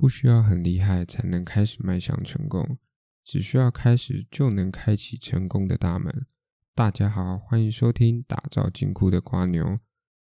[0.00, 2.78] 不需要很厉害才能开始迈向成功，
[3.22, 6.24] 只需要开始就能开启成功的大门。
[6.74, 9.76] 大家好，欢迎收听打造金库的瓜牛。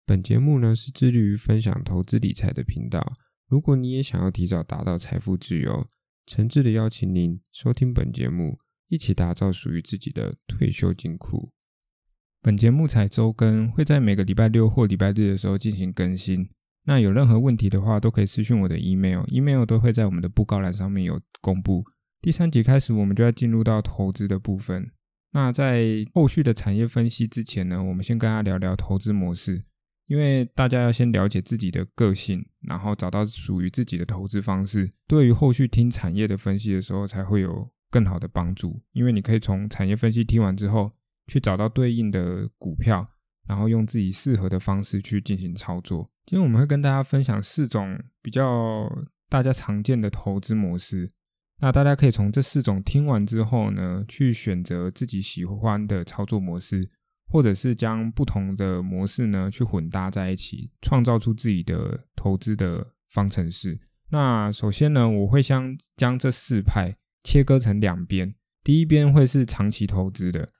[0.04, 3.12] 本节目呢是致力于分享投资理财的频道。
[3.46, 5.86] 如果你也想要提早达到财富自由，
[6.26, 8.58] 诚挚的邀请您收听本节目，
[8.88, 11.52] 一起打造属于自己的退休金库。
[12.42, 16.50] 本节目采周更，会在每个礼拜六或礼拜日的时候进行更新。
[16.88, 21.84] 那有任何问题的话，都可以私讯我的 email，email 都会在我们的布告栏上面有公布。
[22.22, 24.90] 第三集开始，我们就要进入到投资的部分。
[25.32, 29.60] 那在后续的产业分析之前呢，我们先跟大家聊聊投资模式，
[30.06, 38.80] 因为大家要先了解自己的个性，然后找到属于自己的投资方式，对于后续听产业的分析的时候才会有更好的帮助。
[38.92, 40.90] 因为你可以从产业分析听完之后，
[41.26, 43.04] 去找到对应的股票。
[43.48, 46.06] 然后用自己适合的方式去进行操作。
[46.26, 48.86] 今天我们会跟大家分享四种比较
[49.30, 51.08] 大家常见的投资模式。
[51.60, 56.90] 那大家可以从这四种听完之后呢，去选择自己喜欢的操作模式，
[57.28, 63.80] 或者是将不同的模式呢去混搭在一起，创造出自己的投资的方程式。
[64.10, 66.92] 那首先呢，我会将将这四派
[67.24, 68.30] 切割成两边，
[68.62, 70.50] 第一边会是长期投资的，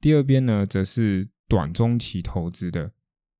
[0.00, 1.28] 第二边呢则是。
[1.48, 2.92] 短中期投资的，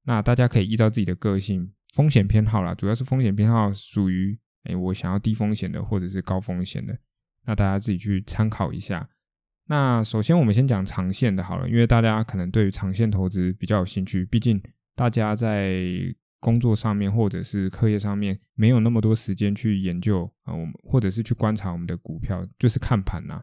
[0.04, 6.96] 那大家可以依照自己的个性、风险偏好啦，主要是风险偏好属于，哎，我想要低风险的，或者是高风险的，
[7.44, 9.08] 那大家自己去参考一下。
[9.68, 14.62] 那首先我们先讲长线的好了，因为大家可能对于长线投资比较有兴趣，毕竟
[14.94, 15.82] 大家在
[16.38, 23.42] 工作上面或者是课业上面没有那么多时间去研究啊，我们或者是去观察我们的股票，就是看盘呐，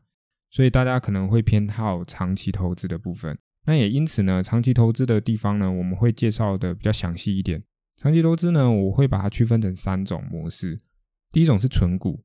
[0.49, 3.37] 所以大家可能会偏好长期投资的部分。
[3.65, 7.63] 那也因此呢，长期投资的地方呢，我们会介绍的比较详细一点。
[7.95, 10.77] 长期投资呢，我会把它区分成三种模式。
[11.31, 12.23] 第一种是纯股，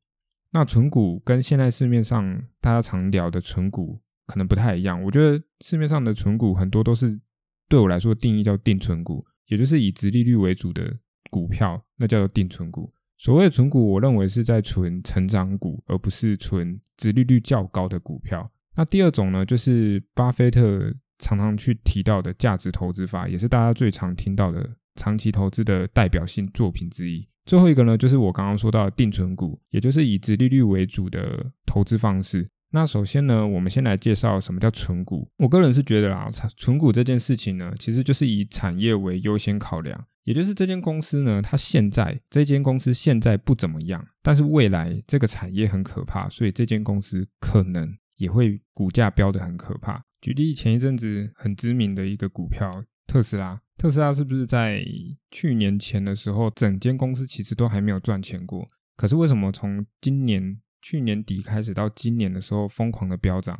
[0.50, 5.00] 那纯股跟现在市面上大家常聊的纯股可能不太一样。
[5.04, 7.20] 我觉得市面上的纯股很多都是
[7.68, 10.92] 对我来说定义叫定存股，也就是以直利率为主的
[11.30, 12.90] 股票，那叫做定存股。
[13.16, 18.50] 所谓的纯股，我认为是在存成长股，而不是存直利率较高的股票。
[18.74, 20.92] 那第二种呢，就是巴菲特。
[21.18, 27.26] 常常去提到的价值投资法，也是大家最常听到的长期投资的代表性作品之一。
[27.46, 32.48] 最后一个呢，就是我刚刚说到的定存股，也就是以直利率为主的投资方式。
[32.70, 35.26] 那首先呢，我们先来介绍什么叫存股。
[35.38, 36.28] 我个人是觉得啦，
[36.58, 50.04] 存股这件事情呢，其实就是以产业为优先考量，也就是这间公司呢，它现在这间公司现在不怎么样，但是未来这个产业很可怕，所以这间公司可能也会股价飙得很可怕。
[50.20, 54.84] 举例，前一阵子很知名的一个股票特斯拉，特斯拉是不是在
[55.30, 58.68] 去年前的时候，整间公司其实都还没有赚钱过？
[58.96, 63.58] 可是为什么从今年去年底开始到今年的时候疯狂的飙涨？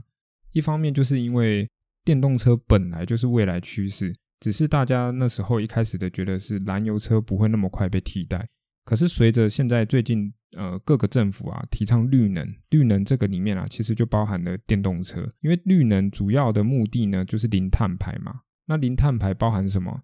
[0.52, 1.68] 一方面就是因为
[2.04, 8.48] 电动车本来就是未来趋势，只是大家那时候一开始的觉得是燃油车不会那么快被替代。
[8.88, 18.32] 可是随着现在最近呃各个政府啊提倡绿能，绿能这个里面啊其实就包含了电动车，因为绿能主要的目的呢就是零碳排嘛。
[18.64, 20.00] 那零碳排包含什么？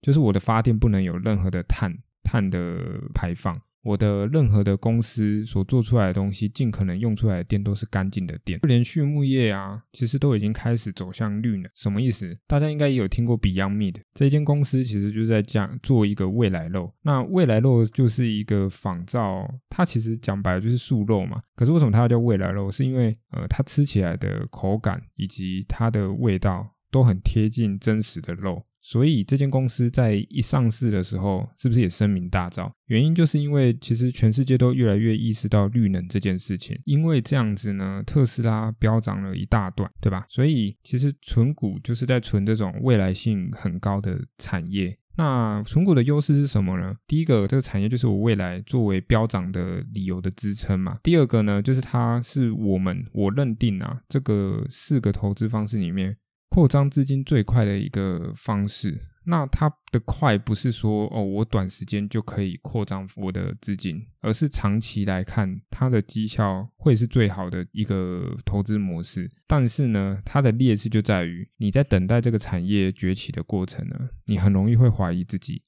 [0.00, 3.60] 就是我的发电不能有任何的碳碳的排放。
[3.82, 8.58] 我的任何的公司所做出来的东西，尽可能用出来的电都是干净的电。
[8.62, 11.70] 连畜牧业啊，其实都已经开始走向绿能。
[11.74, 12.36] 什么意思？
[12.46, 16.92] 大家应该也有听过 Beyond Meat 这间公司，其实就是在讲做一个未来肉。
[17.02, 21.40] 那未来肉就是一个仿造，它其实讲白了就是素肉嘛。
[21.56, 22.70] 可是为什么它要叫未来肉？
[22.70, 26.71] 是因为呃，它吃起来的口感以及它的味道。
[26.92, 32.70] 都很贴近真实的肉，所以这间公司在一上市的时候，是不是也声名大噪？
[32.86, 40.26] 原因就是因为其实全世界都越来越意识到绿能这件事情，因为这样子呢，特斯拉飙涨了一大段，对吧？
[40.28, 44.98] 所以其实存股就是在存这种未来性很高的产业。
[45.16, 46.94] 那存股的优势是什么呢？
[47.06, 50.98] 第一个，这个产业就是我未来作为飙涨的理由的支撑嘛。
[51.02, 56.16] 第二个呢，就是它是我们我认定啊，这个四个投资方式里面。
[56.52, 69.26] 扩张资金最快的一个方式，那它的快不是说哦，我短时间就可以扩张我的资金，而是长期来看，它的绩效会是最好的一个投资模式。
[69.46, 73.96] 但是呢，它的劣势就在于你在等待这个产业崛起的过程呢，
[74.26, 75.62] 你很容易会怀疑自己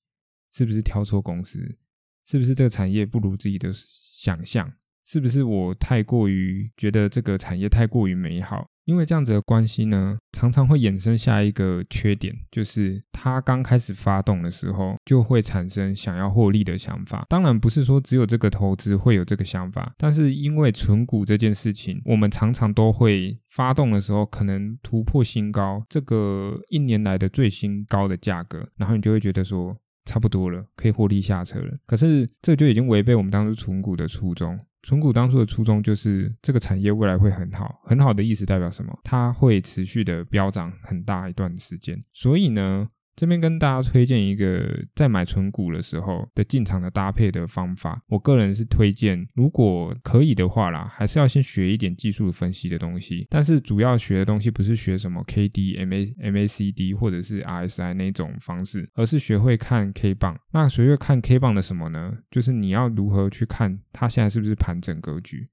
[0.53, 1.79] 是不是挑错公司，
[2.27, 4.71] 是不是这个产业不如自己的想象，
[5.07, 8.69] 是不是我太过于觉得这个产业太过于美好。
[8.85, 17.25] 因为这样子的关系呢，常常会衍生下一个缺点，就是它刚开始发动的时候，就会产生想要获利的想法。
[17.29, 31.73] 当然不是说只有这个投资会有这个想法，但是因为存股这件事情，我们常常都会发动的时候可能突破新高，这个一年来的最新高的价格，然后你就会觉得说差不多了，可以获利下车了。
[31.87, 34.59] 可是这就已经违背我们当初存股的初衷。
[34.85, 38.95] 纯股当初的初衷就是这个产业未来会很好，很好的意思代表什么？
[39.03, 41.99] 它会持续的飙涨很大一段时间。
[42.13, 42.85] 所以呢，
[43.17, 48.01] 这边跟大家推荐一个在买存股的时候的进场的搭配的方法。
[48.09, 53.23] 我个人是推荐，如果可以的话啦，还是要先学一点技术分析的东西。
[53.31, 60.39] 但是主要学的东西不是学什么 K D M A M A C D 或者是 R S I 那种方式，而是学会看 K 棒。
[60.53, 62.13] 那学会看 K 棒的什么呢？
[62.31, 65.47] 就是你要如何去看它现在是不是盘整格局。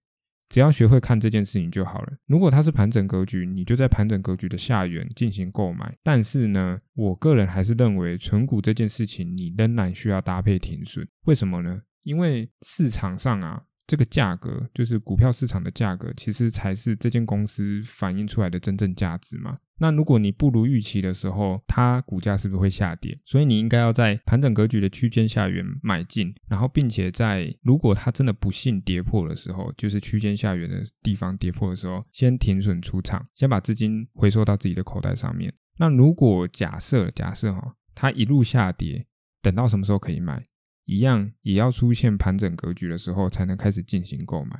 [0.51, 2.13] 只要学会看这件事情就好了。
[2.27, 5.91] 如果它是盘整格局，你就在盘整格局的下缘进行购买。
[6.03, 11.07] 但是呢，我个人还是认为存股这件事情，你仍然需要搭配停损。
[11.23, 11.81] 为什么呢？
[12.03, 13.63] 因为市场上啊。
[13.91, 19.53] 这个价格就是股票市场的价格，其实才是这间公司反映出来的真正价值嘛。
[19.79, 23.17] 那如果你不如预期的时候，它股价是不是会下跌？
[23.25, 35.53] 所以你应该要在盘整格局的区间下缘买进，然后并且在如果它真的不幸跌破的时候，就是区间下缘的地方跌破的时候，先停损出场，先把资金回收到自己的口袋上面。
[35.79, 39.01] 那如果假设假设哈，它一路下跌，
[39.41, 40.41] 等到什么时候可以卖？
[40.85, 44.59] 一样也要出现盘整格局的时候，才能开始进行购买，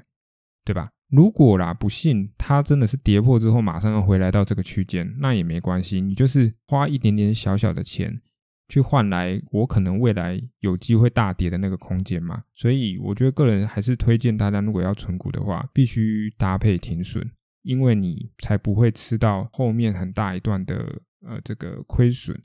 [0.64, 0.92] 对吧？
[1.10, 8.22] 如果啦，不信它真的是跌破之后，马上要回来到这个区间，那也没关系，你就是花一点点小小的钱，
[8.70, 12.44] 去换来我可能未来有机会大跌的那个空间嘛。
[12.56, 17.30] 所以我觉得个人还是推荐大家，如果要存股的话，必须搭配停损，
[17.64, 22.42] 因为你才不会吃到后面很大一段的呃这个亏损。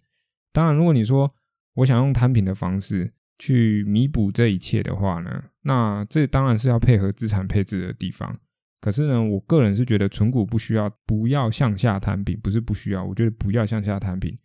[0.53, 1.33] 当然，如果你说
[1.75, 3.13] 我想用摊平的方式。
[3.39, 8.39] 去弥补这一切的话呢，那这当然是要配合资产配置的地方。
[8.81, 14.37] 可是呢，我个人是觉得存股不需要，不要向下摊平，不是不需要，我觉得不要向下摊平，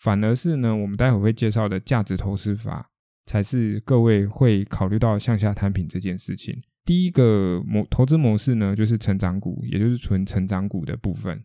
[0.00, 2.90] 反而是呢，我们待会会介绍的价值投资法，
[3.24, 6.60] 才是各位会考虑到向下摊平这件事情。
[6.84, 11.42] 第一个模投资模式呢，就是成长股，也就是纯成长股的部分。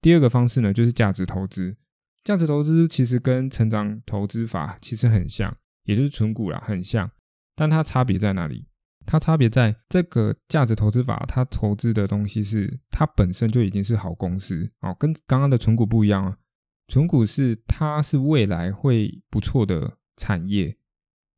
[0.00, 1.76] 第二个方式呢，就是价值投资。
[2.24, 5.54] 价值投资其实跟成长投资法其实很像。
[5.84, 7.10] 也就是纯股啦，很像，
[7.54, 8.66] 但它差别在哪里？
[9.04, 16.38] 它差别在这个价值投资法，它投资的东西是它本身就已经是好公司哦，跟刚刚的纯股不一样啊。
[16.86, 20.76] 纯股是它是未来会不错的产业，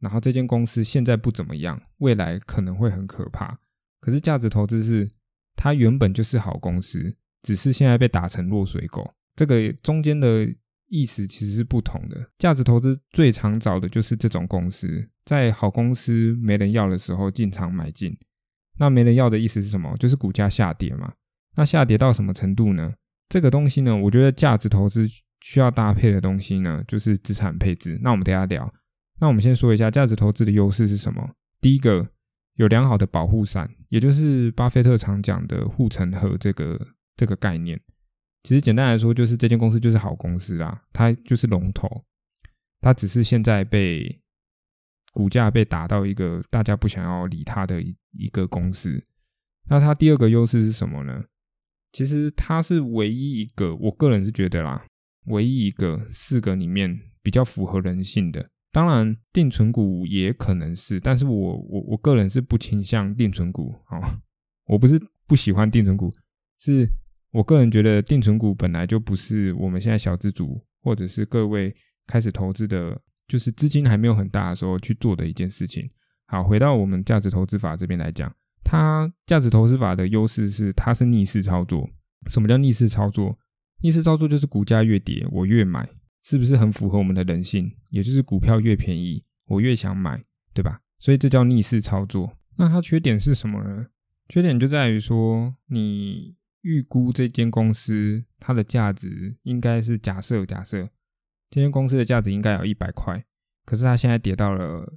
[0.01, 3.59] 然后这间公司现在不怎么样，未来可能会很可怕。
[4.01, 5.09] 可是价值投资是
[5.57, 10.55] 它原本就是好公司，只是现在被打成落水狗，这个中间的。
[10.95, 12.31] 意思其实是不同的。
[12.39, 18.17] 价值投资最常找的就是这种公司，在好公司没人要的时候进场买进。
[18.79, 19.97] 那没人要的意思是什么？
[19.99, 21.13] 就是股价下跌嘛。
[21.57, 22.95] 那下跌到什么程度呢？
[23.29, 25.09] 这个东西呢，我觉得价值投资
[25.41, 27.99] 需要搭配的东西呢，就是资产配置。
[28.03, 28.73] 那我们等下聊。
[29.21, 31.31] 那我们先说一下价值投资的优势是什么？
[31.61, 32.09] 第一个，
[32.57, 37.81] 有良好的保护伞，也就是巴菲特常讲的护城河这个这个概念。
[38.45, 42.05] 其实简单来说，就是这间公司就是好公司啦，它就是龙头，
[42.83, 44.21] 它只是现在被
[45.15, 49.03] 股价被打到一个大家不想要理它的一一个公司。
[49.71, 51.25] 那它第二个优势是什么呢？
[51.91, 54.87] 其实它是唯一一个，我个人是觉得啦，
[55.29, 58.45] 唯一一个四个里面比较符合人性的。
[58.71, 64.21] 当然，定存股也可能是，但是我我我个人是不倾向定存股啊，
[64.67, 66.11] 我不是不喜欢定存股，
[66.59, 66.87] 是。
[67.35, 71.75] 我个人觉得定存股本来就不是我们现在小资主或者是各位
[72.07, 75.91] 开始投资的，就是资金还没有很大的时候去做的一件事情。
[76.27, 81.91] 好，回到我们价值投资法这边来讲，它价值投资法的优势是它是逆势操作。
[82.29, 83.37] 什么叫逆势操作？
[83.83, 85.89] 逆势操作就是股价越跌我越买，
[86.23, 87.69] 是不是很符合我们的人性？
[87.91, 90.17] 也就是股票越便宜我越想买，
[90.55, 90.79] 对吧？
[91.01, 92.39] 所以这叫逆势操作。
[92.59, 93.87] 那它缺点是什么呢？
[94.29, 96.37] 缺点就在于说你。
[96.65, 100.89] 预估这间公司它的价值应该是假设假设，
[101.51, 103.23] 这间公司的价值应该有一百块，
[103.67, 104.95] 可是它现在跌到了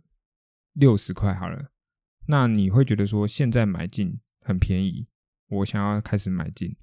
[0.71, 1.71] 六十块好了，
[2.27, 5.09] 那你会觉得说现在买进很便宜，
[5.49, 6.73] 我想要开始买进，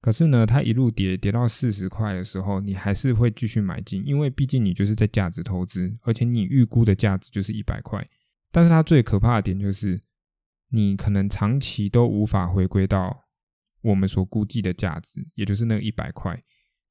[0.00, 8.04] 可是呢，它一路跌跌到四十块的时候，你还是会继续买进，因为毕竟你就是在价值投资，而且你预估的价值就是一百块，
[8.50, 9.96] 但是它最可怕的点就是
[10.70, 13.27] 你可能长期都无法回归到。
[13.82, 16.38] 我们所估计的价值，也就是那一百块。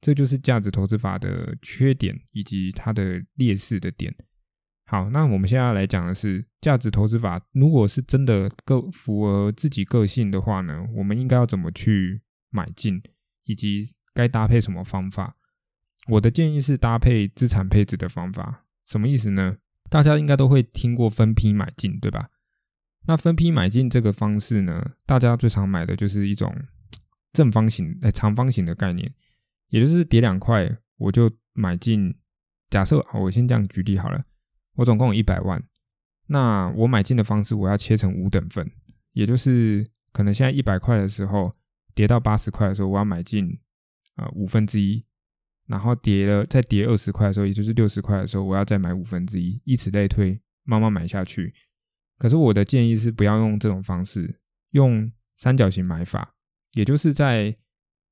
[0.00, 4.14] 这就是价值投资法的缺点以及它的劣势的点。
[4.86, 13.02] 好，那我们现在来讲的是价值投资法，如果是真的个符合自己个性的话呢，我们应该要怎么去买进，
[13.44, 15.32] 以及该搭配什么方法？
[16.08, 18.64] 我的建议是搭配资产配置的方法。
[18.86, 19.58] 什么意思呢？
[19.90, 22.30] 大家应该都会听过分批买进，对吧？
[23.06, 26.54] 那分批买进这个方式呢，大家最常买的就是一种
[27.32, 29.12] 正方形、哎长方形的概念。
[29.68, 32.14] 也就是叠两块，我就买进。
[32.70, 34.20] 假设我先这样举例好了，
[34.74, 35.62] 我总共有一百万，
[36.26, 38.70] 那我买进的方式我要切成五等份，
[39.12, 41.50] 也就是可能现在一百块的时候，
[41.94, 43.58] 跌到八十块的时候，我要买进
[44.16, 45.02] 啊五分之一，
[45.66, 51.54] 然后跌了再跌二十块的时候，也就是六十块的时候，我要再买五分之一，以此类推，慢慢买下去。
[52.18, 54.36] 可是我的建议是不要用这种方式，
[54.72, 56.34] 用三角形买法，
[56.72, 57.54] 也就是在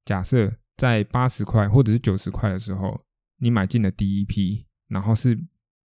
[0.04, 0.56] 假设。
[0.78, 3.00] 在八十块或者是九十块的时候，
[3.38, 5.34] 你买进了第一批，然后是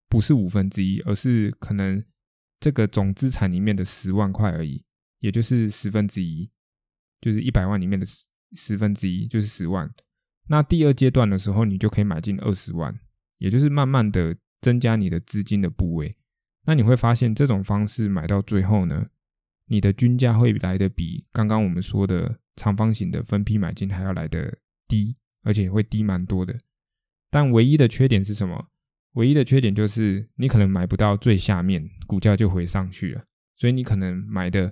[0.08, 2.04] 不是五分之一，而是可能
[2.58, 4.84] 这个总资产里面的十万块而已，
[5.20, 6.50] 也就是十分之一，
[7.20, 9.88] 就是一百万里面的十十分之一，就是十万。
[10.48, 12.98] 那第二阶段的时候，你就可以买进二十万，
[13.38, 16.16] 也就是慢慢的增加你的资金的部位。
[16.64, 19.06] 那你会发现，这种方式买到最后呢，
[19.66, 24.58] 你的均价会来的比刚刚我们说的长方形的分批买进还要来的。
[24.88, 25.14] 低，
[25.44, 26.58] 而且会低蛮多的，
[27.30, 28.70] 但唯一的缺点是什么？
[29.12, 33.24] 唯一的缺点就是你可能买不到最下面，股价就回上去了，
[33.56, 34.68] 所以你可能买的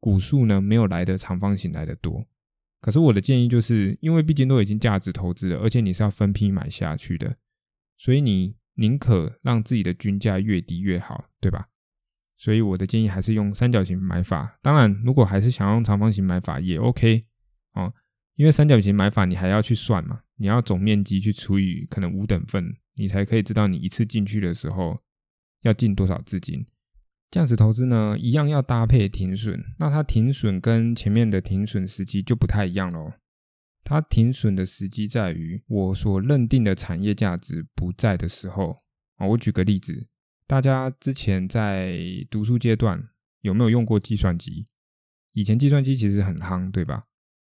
[0.00, 2.26] 股数呢，没有来的长方形来的多。
[2.82, 7.34] 可是我的建议就是，因为毕竟都已经价值投资了，而且你是要分批买下去的，
[7.96, 11.70] 所以你宁可让自己的均价越低越好，对吧？
[12.36, 14.58] 所以我的建议还是用三角形买法。
[14.62, 17.22] 当然，如果还是想用长方形买法也 OK
[17.74, 17.92] 哦。
[18.36, 20.18] 因为三角形买法，你还要去算嘛？
[20.38, 22.64] 你要总面积去除以可能五等份，
[22.96, 25.00] 你才可以知道你一次进去的时候
[25.62, 26.66] 要进多少资金。
[27.30, 29.62] 价值投资呢，一样要搭配停损。
[29.78, 33.12] 那它停损跟前面的停损时机就不太一样喽。
[33.84, 38.76] 它停损的时机在于我所认定的产业价值不在的时候
[39.18, 39.26] 啊。
[39.28, 40.02] 我举个例子，
[40.46, 41.98] 大家之前在
[42.30, 43.08] 读书阶段
[43.40, 44.64] 有没有用过计算机？
[45.32, 47.00] 以前计算机其实很夯，对吧？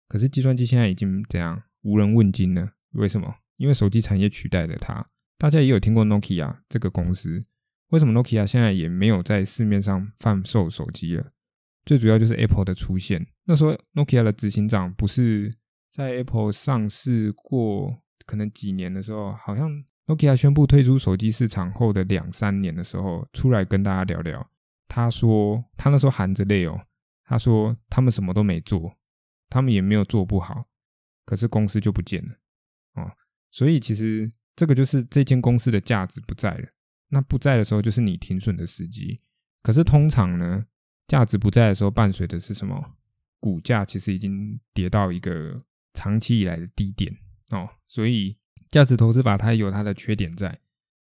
[0.07, 2.73] 可是计算机现在已经怎样无人问津了？
[2.91, 3.35] 为什么？
[3.57, 5.03] 因为手机产业取代了它。
[5.37, 7.41] 大家也有听过 Nokia 这个公司，
[7.89, 11.25] 为什么 Nokia 现在也没有在市面上贩售手机了？
[11.85, 13.25] 最主要就是 Apple 的出现。
[13.45, 15.51] 那时候 Nokia 的执行长不是
[15.89, 19.71] 在 Apple 上市过可能几年的时候，好像
[20.09, 24.43] Nokia 宣布退出手机市场后的两三年的时候，出来跟大家聊聊。
[24.87, 26.81] 他说他那时候含着泪哦，
[27.25, 28.91] 他说他们什么都没做。
[29.51, 30.63] 他们也没有做不好，
[31.25, 32.35] 可是公司就不见了
[32.95, 33.11] 哦。
[33.51, 36.67] 所以其实这个就是这间公司的价值不在了。
[37.09, 39.19] 那不在的时候，就是你停损的时机。
[39.61, 40.63] 可是通常呢，
[41.07, 42.83] 价值不在的时候，伴随的是什么？
[43.39, 45.55] 股价其实已经跌到一个
[45.93, 47.15] 长期以来的低点
[47.51, 47.69] 哦。
[47.87, 48.37] 所以
[48.69, 50.59] 价值投资法它也有它的缺点在，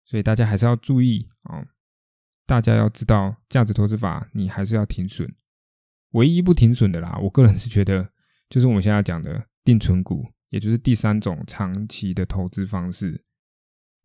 [0.06, 1.66] 所以大家还是要注意哦。
[2.46, 5.34] 大家要知道，价值投资法你还是要停损。
[6.12, 8.12] 唯一不停损的啦，我个人是觉得。
[8.48, 13.26] 就是我们现在讲的定存股，也就是第三种长期的投资方式。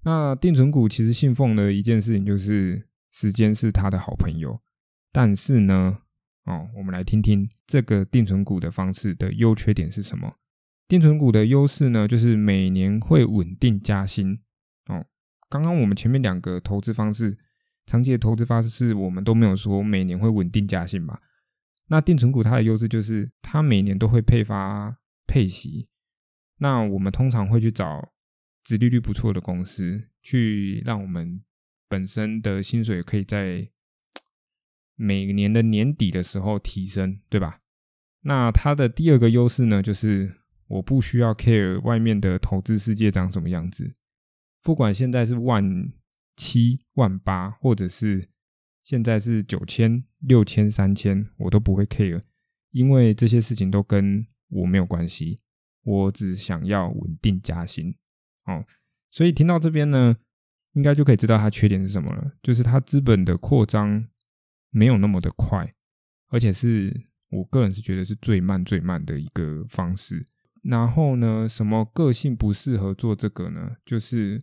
[0.02, 4.58] 那定存股其实信奉的一件事情就是时间是他的好朋友。
[5.12, 5.92] 但是呢，
[6.44, 10.30] 哦，我们来听听这个定存股的方式的优缺点是什么？
[10.90, 14.40] 定存股的优势呢，就是每年会稳定加薪。
[14.86, 15.06] 哦，
[15.48, 17.36] 刚刚我们前面两个投资方式，
[17.86, 21.20] 长期的投资方式，是我们都没有说每年会稳定加薪吧？
[21.90, 25.86] 那定存股它的优势就是它每年都会配发配息，
[26.58, 28.10] 那我们通常会去找
[28.64, 31.40] 殖利率不错的公司，去让我们
[31.88, 33.68] 本身的薪水可以在
[34.96, 37.60] 每年的年底的时候提升，对吧？
[38.22, 40.39] 那它的第二个优势呢，就是
[40.70, 43.92] 我不需要 care 外面的投资世界长什么样子，
[44.62, 45.92] 不管现在是万
[46.34, 48.30] 七万八，或者是。
[48.82, 52.20] 现在是九千、六千、三千，我都不会 care，
[52.70, 55.36] 因为这些事情都跟我没有关系。
[55.84, 57.94] 我只想要稳定加薪
[58.46, 58.64] 哦。
[59.10, 60.16] 所以听到这边呢，
[60.72, 64.08] 应该就可以知道它缺点是什么了，就是它资本的扩张
[64.70, 65.68] 没有那么的快，
[66.30, 70.24] 而且是我个人是觉得是最慢、最慢的一个方式。
[70.62, 73.76] 然后呢，什么个性不适合做这个呢？
[73.84, 74.38] 就是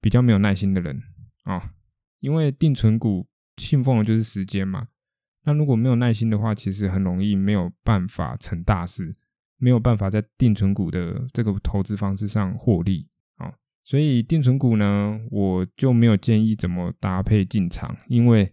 [0.00, 1.02] 比较没有耐心的人
[1.44, 1.74] 啊，
[2.20, 3.26] 因为定存股。
[3.56, 4.88] 信奉的就是时间嘛。
[5.44, 9.12] 那如果没有耐心的话，其实很容易没有办法成大事。
[9.58, 13.52] 没有办法在定存股的这个投资方式上获利啊。
[13.84, 18.50] 所以定存股呢，我就没有建议怎么搭配进场，因为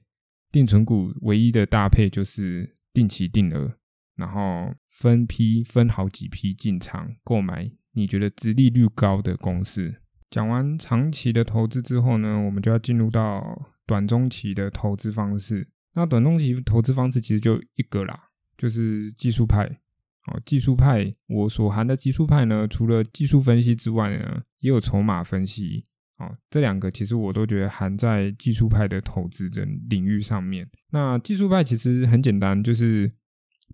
[0.51, 3.77] 定存股唯一的搭配就是定期定额，
[4.17, 9.95] 然后分批分好几批进场购买你觉得殖利率高的公司。
[10.29, 15.69] 讲完长期的投资之后呢，我们就要进入到短中期的投资方式。
[15.93, 18.19] 那短中期投资方式其实就一个啦，
[18.57, 19.79] 就是技术派。
[20.25, 25.85] 哦，技术派，我所含的技术派呢，除了技术分析之外呢，也有筹码分析。
[26.17, 30.67] 哦，这两个其实我都觉得含在技术派的投资的领域上面。
[30.91, 33.09] 那技术派其实很简单，就是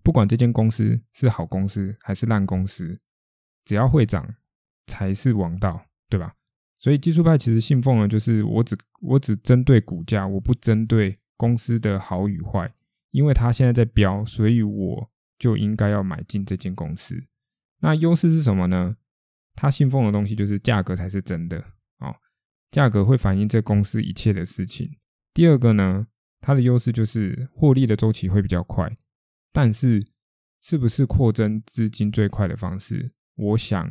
[0.04, 2.96] 不管这间公司是好公司还是烂公司，
[3.64, 4.34] 只要会涨
[4.86, 6.34] 才是王道，对吧？
[6.78, 12.72] 所以技术派其实信奉的就是我只我只针对股价，我不针对公司的好与坏，
[13.10, 17.24] 因为它现在在飙，所以我就应该要买进这间公司。
[17.80, 18.96] 那优势是什么呢？
[19.56, 21.58] 他信奉的东西就是价格才是真的
[22.00, 22.16] 哦，
[22.70, 24.98] 价格会反映这公司一切的事情。
[25.32, 26.06] 第二个呢，
[26.40, 28.92] 它的优势就是获利的周期会比较快，
[29.54, 30.04] 但是
[30.60, 33.90] 是不是扩增资金最快的方式，我想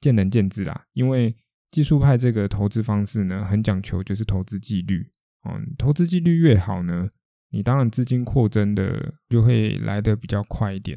[0.00, 1.36] 见仁见智啦，因为。
[1.70, 5.10] 技术派这个投资方式呢，很讲求就是投资纪律
[5.42, 7.08] 嗯，投资纪律越好呢，
[7.50, 10.96] 你当然资金扩增的就会来得比较快一点。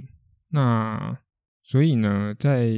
[0.49, 1.17] 那
[1.63, 2.69] 所以呢，在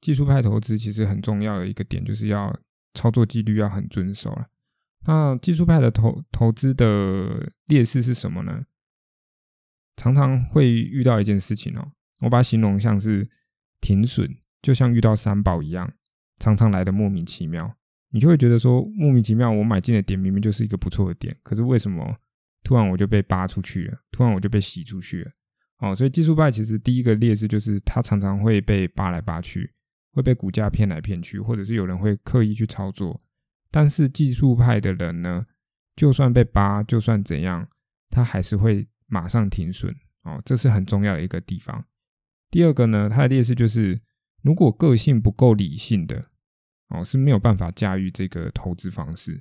[0.00, 2.56] 技术派投资其实很重要的一个点，就是要
[2.94, 4.44] 操作纪律要很遵守了。
[5.08, 8.62] 那技术派的投投资的劣势是什么呢？
[9.98, 13.22] 常常会遇到一件事情哦，我把它形容像是
[13.80, 15.92] 停损，就像遇到三宝一样。
[16.38, 17.74] 常常来的莫名其妙，
[18.10, 22.14] 你就会觉得说莫名其妙，我买进的点明明就是一个不错的点，可是为什么
[22.62, 23.98] 突然我就被扒出去了？
[24.12, 25.30] 突然我就被洗出去了？
[25.78, 29.68] 哦，所以技术派其实第一个劣势就是它常常会被扒来扒去，
[30.12, 33.18] 会被股价骗来骗去，或者是有人会刻意去操作。
[33.70, 35.44] 但是技术派的人呢，
[35.96, 37.68] 就算被扒，就算怎样，
[38.10, 39.92] 他还是会马上停损。
[40.22, 41.84] 哦，这是很重要的一个地方。
[42.50, 44.00] 第二个呢，它的劣势就是。
[44.40, 46.26] 如果个性不够理性的
[46.90, 49.36] 哦，是没有办法驾驭这个投资方式，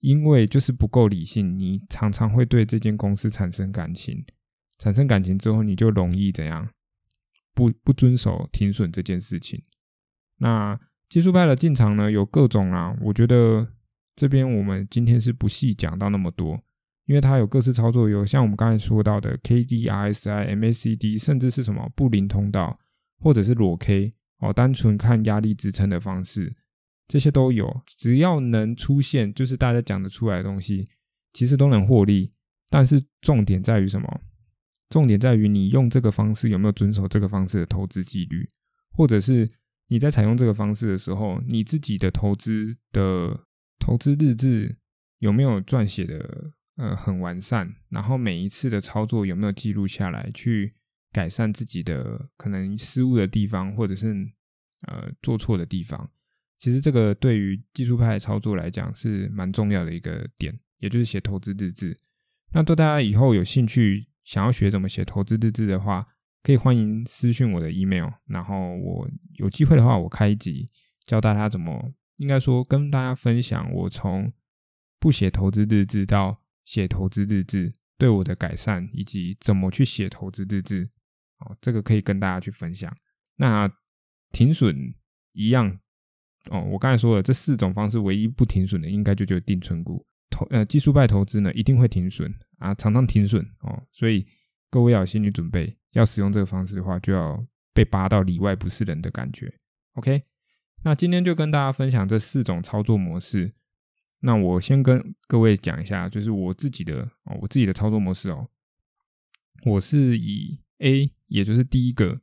[0.00, 4.20] 因为就是不够理性，你常常会对这间公司产生感情，
[4.78, 6.68] 产生感情之后，你就容易怎样
[7.54, 9.62] 不不遵守停损这件事情。
[10.38, 10.78] 那
[11.08, 13.72] 技术派的进场呢，有各种啊，我觉得
[14.16, 16.60] 这边我们今天是不细讲到那么多，
[17.06, 22.74] 因为它有各式操作，有像我们刚才说到的 K D R S I M A C D，甚至是什么布林通道，
[23.20, 24.10] 或者是裸 K。
[24.40, 26.52] 哦，单纯看压力支撑的方式，
[27.08, 30.82] 这些都有，只要能出现，就是大家讲得出来的东西，
[31.32, 32.26] 其实都能获利。
[32.68, 34.20] 但是重点在于什么？
[34.90, 38.46] 重点在于你用这个方式有没有遵守这个方式的投资纪律，
[38.90, 39.48] 或者是
[39.88, 43.46] 你在采用这个方式的时候，你自己的投资的
[43.78, 44.76] 投资日志
[45.20, 47.74] 有没有撰写的呃很完善？
[47.88, 50.72] 然后每一次的操作有没有记录下来去？
[51.12, 54.12] 改善自己的可能失误的地方，或者是
[54.88, 56.10] 呃做错的地方，
[56.58, 61.96] 其实这个对于技术派操作来讲是蛮重要的一个点，也就是写投资日志。
[62.52, 66.04] 那对大家以后有兴趣想要学怎么写投资日志的话，
[66.42, 70.66] 可以欢迎私信我的 email，然后我有机会的话，我开一集
[71.06, 74.32] 教大家怎么，应该说跟大家分享我从
[74.98, 80.88] 不写投资日志到写投资日志对我的改善，以及怎么去写投资日志。
[81.40, 82.94] 哦，这个可以跟大家去分享。
[83.36, 83.70] 那
[84.30, 84.94] 停损
[85.32, 85.78] 一样
[86.50, 93.82] 哦，我刚才说了这四种方式，唯一不停损的，应该就就是定存股投呃技术派投资呢，一定会停损啊，常常停损哦。
[93.90, 94.24] 所以
[94.70, 99.52] 各位要有心理准备，要使用这个方式的话，就要被扒到里外不是人的感觉。
[99.94, 100.20] OK，
[100.84, 103.52] 那今天就跟大家分享这四种操作模式。
[104.24, 108.48] 那我先跟各位讲一下，就是我自己的哦，我自己的操作模式哦，
[109.66, 111.10] 我是以 A。
[111.26, 112.20] 也就是第一个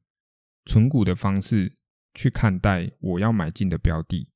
[0.63, 1.73] 存股的方式
[2.13, 4.29] 去看待我要买进的标的。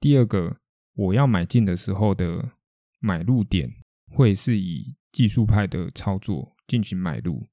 [0.00, 0.56] 第二个，
[0.94, 2.48] 我要买进的时候的
[2.98, 3.70] 买入点
[4.10, 7.46] 会是以技术派的操作进行买入。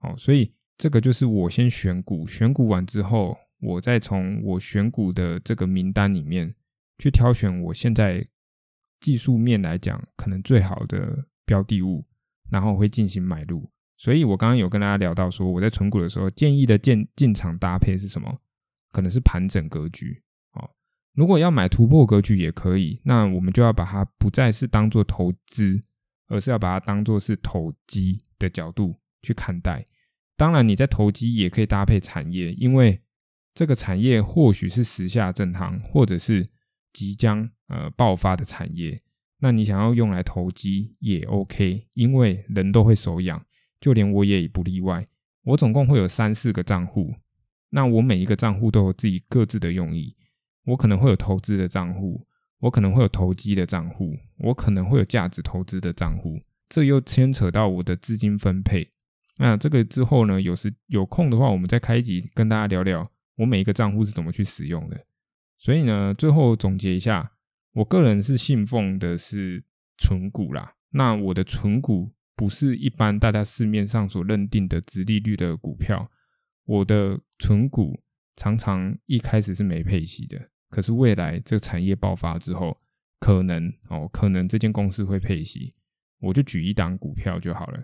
[0.00, 6.54] 哦，所以这个就是我先选股，选股完之后，我再从我选股的这个名单里面
[6.98, 8.26] 去挑选我现在
[9.00, 12.06] 技术面来讲可能最好的标的物，
[12.50, 13.70] 然后会进行买入。
[13.96, 18.32] 所以我刚刚有跟大家聊到说，我在存股的时候建议的进进场搭配是什么？
[18.90, 20.70] 可能是盘整格局哦。
[21.14, 25.80] 如果要买突破格局也可以，那我们就要把它不再是当做投资，
[26.28, 29.84] 而是要把它当做是投机的角度去看待。
[30.36, 33.00] 当然，你在投机也可以搭配产业，因为
[33.54, 36.44] 这个产业或许是时下正行，或者是
[36.94, 38.98] 即将呃爆发的产业。
[39.40, 43.44] 那你想要用来投机也 OK，因为人都会手痒，
[43.78, 45.04] 就连我也不例外。
[45.42, 47.14] 我总共会有三四个账户，
[47.68, 50.14] 那我每一个账户都有自己各自的用意。
[50.64, 52.24] 我可能会有投资的账户，
[52.60, 56.40] 我可能会有投机的账户，我可能会有价值投资的账户。
[56.70, 58.88] 这又牵扯到我的资金分配。
[59.36, 65.04] 那这个之后呢，有时有空的话，我们再开一集跟大家聊聊我每一个账户是怎么去使用的。
[65.64, 67.32] 所以呢，最后总结一下。
[67.72, 69.64] 我个人是信奉的是
[69.96, 76.10] 纯股啦，那我的纯股不是一般大家市面上所认定的直利率的股票，
[76.66, 77.98] 我的纯股
[78.36, 82.76] 常常一开始是没配息的，可是未来这个产业爆发之后，
[83.18, 85.72] 可能哦，可能这间公司会配息，
[86.20, 87.82] 我就举一档股票就好了，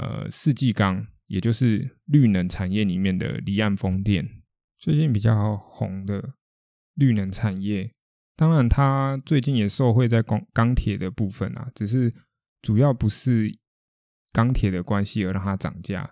[0.00, 4.26] 呃，世纪钢，也就是绿能产业里面的离岸风电，
[4.78, 6.30] 最近比较红的
[6.98, 7.88] 绿能产业。
[8.36, 12.10] 当然，它最近也受惠在钢钢铁的部分啊，只是
[12.60, 13.56] 主要不是
[14.32, 16.08] 钢铁的关系而让它涨价，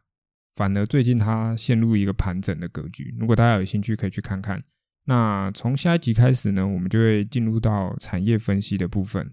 [0.55, 3.14] 反而最近它陷入一个盘整的格局。
[3.18, 4.62] 如果大家有兴趣，可以去看看。
[5.05, 9.31] 那从下一集开始呢，我们就会进入到产业分析的部分。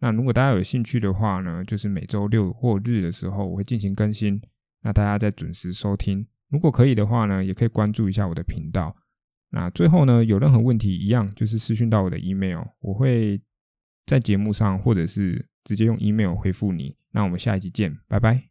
[0.00, 4.40] 那如果大家有兴趣的话呢，就是每周六或日的时候我会进行更新，
[4.82, 6.24] 那大家再准时收听。
[6.50, 8.94] 如果可以的话呢，也可以关注一下我的频道。
[9.50, 13.40] 那最后呢，有任何问题一样就是私讯到我的 email，我会
[14.06, 16.96] 在节目上或者是直接用 email 回复你。
[17.12, 18.48] 那我们下一集见，拜拜。